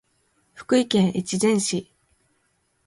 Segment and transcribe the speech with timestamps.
[0.55, 1.93] 福井県越前市